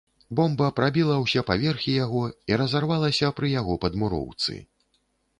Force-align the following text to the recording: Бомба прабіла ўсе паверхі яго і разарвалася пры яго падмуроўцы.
Бомба 0.37 0.67
прабіла 0.77 1.17
ўсе 1.23 1.41
паверхі 1.49 1.91
яго 2.05 2.21
і 2.53 2.57
разарвалася 2.61 3.29
пры 3.41 3.51
яго 3.51 3.77
падмуроўцы. 3.85 4.57